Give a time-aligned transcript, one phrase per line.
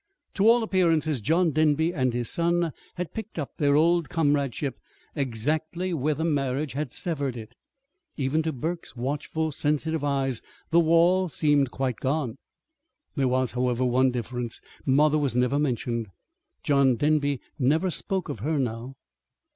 [0.33, 4.79] To all appearances John Denby and his son had picked up their old comradeship
[5.15, 7.53] exactly where the marriage had severed it.
[8.17, 10.41] Even to Burke's watchful, sensitive eyes
[10.71, 12.39] the "wall" seemed quite gone.
[13.15, 16.07] There was, however, one difference: mother was never mentioned.
[16.63, 18.95] John Denby never spoke of her now.